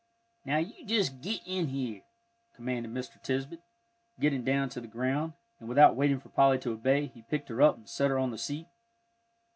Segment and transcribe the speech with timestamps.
[0.45, 2.01] "Now you just git in here,"
[2.55, 3.21] commanded Mr.
[3.21, 3.61] Tisbett,
[4.19, 7.61] getting down to the ground; and without waiting for Polly to obey, he picked her
[7.61, 8.65] up and set her on the seat.